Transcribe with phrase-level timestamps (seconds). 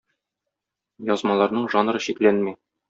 [1.11, 2.59] Язмаларның жанры чикләнми.